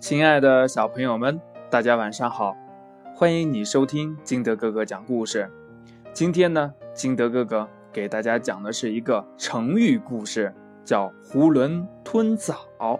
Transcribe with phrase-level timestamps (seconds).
[0.00, 2.56] 亲爱的小朋友们，大家晚上好！
[3.14, 5.48] 欢迎你收听金德哥哥讲故事。
[6.14, 10.54] 今天呢，金德哥哥给大家讲的是一个成语故事，
[10.86, 12.98] 叫“囫囵吞枣”。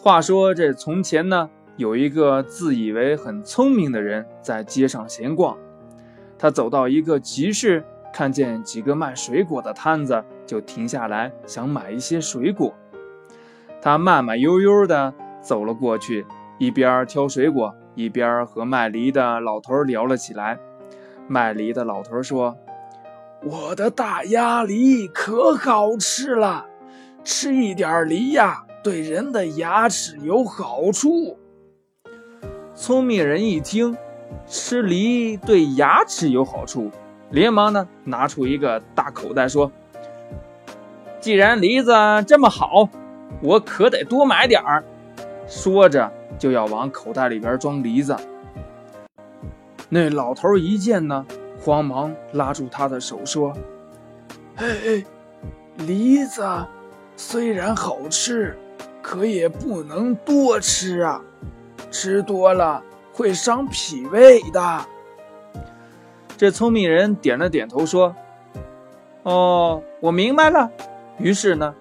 [0.00, 5.58] 话说这从前呢，有一个自以为很聪明的人在街上闲逛，
[6.38, 7.84] 他走到一个集市，
[8.14, 12.74] 看见几个卖水果的摊子，就停下来想买一些水果。
[13.82, 16.24] 他慢慢悠悠地走了过去，
[16.56, 20.56] 一边挑水果，一边和卖梨的老头聊了起来。
[21.26, 22.56] 卖梨的老头说
[23.42, 26.64] ：“我的大鸭梨可好吃了，
[27.24, 31.36] 吃一点梨呀，对人的牙齿有好处。”
[32.76, 33.96] 聪明人一听，
[34.46, 36.88] 吃梨对牙齿有好处，
[37.30, 39.72] 连忙呢拿出一个大口袋说
[41.18, 41.92] ：“既然梨子
[42.28, 42.88] 这么好。”
[43.40, 44.84] 我可得多买点儿，
[45.48, 48.16] 说着就要往口袋里边装梨子。
[49.88, 51.26] 那老头一见呢，
[51.60, 53.52] 慌忙拉住他的手说
[54.56, 55.04] ：“哎哎，
[55.78, 56.42] 梨子
[57.16, 58.56] 虽然好吃，
[59.02, 61.20] 可也不能多吃啊，
[61.90, 64.86] 吃多了会伤脾胃的。”
[66.38, 68.14] 这聪明人点了点头说
[69.24, 70.70] ：“哦，我明白了。”
[71.18, 71.74] 于是呢。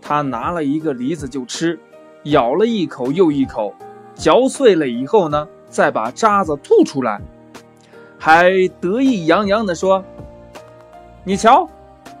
[0.00, 1.78] 他拿了一个梨子就吃，
[2.24, 3.74] 咬了一口又一口，
[4.14, 7.20] 嚼碎了以后呢，再把渣子吐出来，
[8.18, 10.02] 还得意洋洋地说
[11.24, 11.68] ：“你瞧，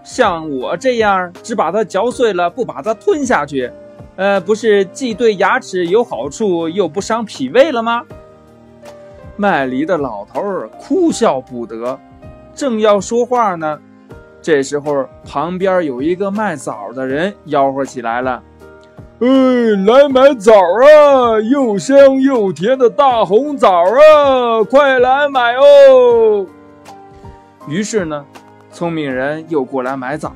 [0.04, 3.70] 像我这样只把它嚼碎了，不把它吞下去，
[4.16, 8.02] 呃，不是既对牙齿有好处，又不伤脾胃了吗？”
[9.36, 11.98] 卖梨的老头儿哭笑不得，
[12.54, 13.78] 正要说话呢。
[14.40, 18.42] 这时候，旁边有一个卖枣的人吆喝起来了
[19.20, 19.26] ：“哎，
[19.84, 21.40] 来买枣啊！
[21.40, 26.46] 又香又甜的大红枣啊，快来买哦！”
[27.68, 28.24] 于是呢，
[28.70, 30.32] 聪明人又过来买枣。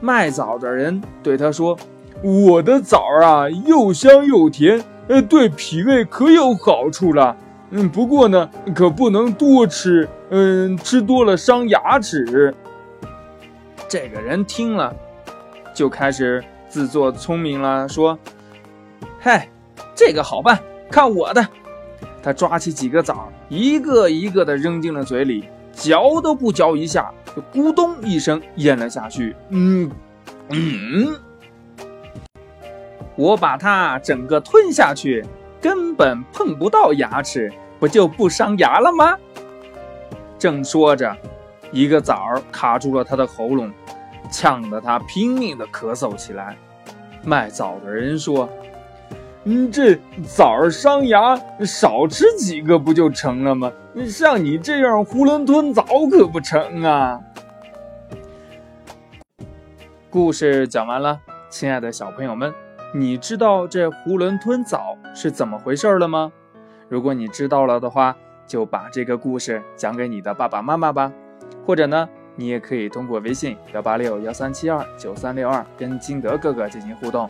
[0.00, 1.76] 卖枣的人对他说
[2.22, 7.36] ：“我的枣啊，又香又甜，呃，对脾胃可有好处了。
[7.70, 12.52] 嗯，不过呢，可不能多吃，嗯，吃多了伤牙齿。”
[13.90, 14.94] 这个人听了，
[15.74, 18.16] 就开始自作聪明了，说
[19.18, 19.48] ：“嗨，
[19.96, 20.56] 这个好办，
[20.88, 21.44] 看我的！”
[22.22, 29.34] 他抓起几个枣，一个一个的扔进了嘴里，嚼都不嚼一下，就咕咚一声咽了下去。
[29.48, 29.90] 嗯
[30.50, 31.18] 嗯，
[33.16, 35.26] 我把它整个吞下去，
[35.60, 39.18] 根本碰不到牙齿，不就不伤牙了吗？
[40.38, 41.16] 正说着。
[41.72, 43.70] 一个枣儿卡住了他的喉咙，
[44.30, 46.56] 呛得他拼命的咳嗽起来。
[47.22, 48.48] 卖枣的人说
[49.44, 49.94] ：“嗯，这
[50.26, 53.70] 枣儿伤牙，少吃几个不就成了吗？
[54.08, 57.20] 像你这样囫囵吞枣可不成啊！”
[60.08, 61.20] 故事讲完了，
[61.50, 62.52] 亲爱的小朋友们，
[62.94, 66.32] 你知道这囫囵吞枣是怎么回事了吗？
[66.88, 68.16] 如果你知道了的话，
[68.46, 71.12] 就把这个故事讲给你的爸爸妈妈吧。
[71.66, 77.28] 或者呢，你也可以通过微信幺八六幺三七二九三六二跟金德哥哥进行互动。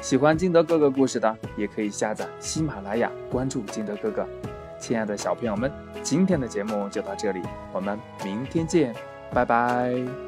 [0.00, 4.26] 喜欢金德哥哥故事的，也可以下载喜马拉雅，关注金德哥哥。
[4.78, 5.72] 亲爱的小朋友们，
[6.02, 7.40] 今天的节目就到这里，
[7.72, 8.94] 我们明天见，
[9.32, 10.25] 拜拜。